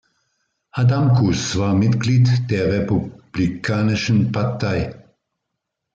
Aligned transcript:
Adamkus 0.71 1.59
war 1.59 1.75
Mitglied 1.75 2.49
der 2.49 2.71
Republikanischen 2.73 4.31
Partei. 4.31 4.95